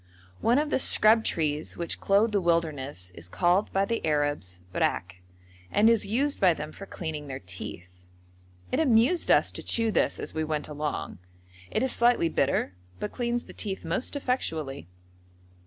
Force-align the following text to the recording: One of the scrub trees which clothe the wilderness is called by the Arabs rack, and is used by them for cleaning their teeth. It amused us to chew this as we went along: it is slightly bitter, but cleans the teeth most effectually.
One 0.39 0.57
of 0.57 0.71
the 0.71 0.79
scrub 0.79 1.23
trees 1.23 1.77
which 1.77 1.99
clothe 1.99 2.31
the 2.31 2.41
wilderness 2.41 3.11
is 3.11 3.29
called 3.29 3.71
by 3.71 3.85
the 3.85 4.03
Arabs 4.03 4.59
rack, 4.73 5.21
and 5.69 5.91
is 5.91 6.07
used 6.07 6.39
by 6.39 6.55
them 6.55 6.71
for 6.71 6.87
cleaning 6.87 7.27
their 7.27 7.37
teeth. 7.37 8.01
It 8.71 8.79
amused 8.79 9.29
us 9.29 9.51
to 9.51 9.61
chew 9.61 9.91
this 9.91 10.19
as 10.19 10.33
we 10.33 10.43
went 10.43 10.67
along: 10.67 11.19
it 11.69 11.83
is 11.83 11.91
slightly 11.91 12.29
bitter, 12.29 12.73
but 12.99 13.11
cleans 13.11 13.45
the 13.45 13.53
teeth 13.53 13.85
most 13.85 14.15
effectually. 14.15 14.89